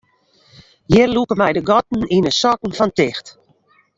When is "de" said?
1.55-1.61, 2.27-2.31